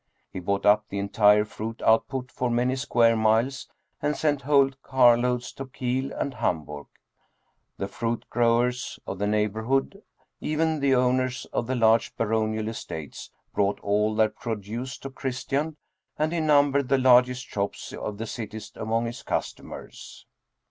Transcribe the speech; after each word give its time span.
He 0.31 0.39
bought 0.39 0.65
up 0.65 0.87
the 0.89 0.97
entire 0.97 1.45
fruit 1.45 1.79
output 1.83 2.31
for 2.31 2.49
many 2.49 2.75
square 2.75 3.15
miles 3.15 3.69
and 4.01 4.17
sent 4.17 4.41
whole 4.41 4.71
carloads 4.81 5.51
to 5.51 5.67
Kiel 5.67 6.11
and 6.13 6.33
Hamburg. 6.33 6.87
The 7.77 7.87
fruit 7.87 8.25
growers 8.31 8.99
of 9.05 9.19
the 9.19 9.27
neighborhood, 9.27 10.01
even 10.39 10.79
the 10.79 10.95
owners 10.95 11.45
of 11.53 11.67
the 11.67 11.75
large 11.75 12.15
baronial 12.15 12.67
es 12.67 12.83
tates, 12.83 13.29
brought 13.53 13.79
all 13.81 14.15
their 14.15 14.29
produce 14.29 14.97
to 14.97 15.11
Christian, 15.11 15.77
and 16.17 16.33
he 16.33 16.39
num 16.39 16.73
bered 16.73 16.87
the 16.87 16.97
largest 16.97 17.45
shops 17.45 17.93
of 17.93 18.17
the 18.17 18.25
cities 18.25 18.71
among 18.75 19.05
his 19.05 19.21
customers. 19.21 20.25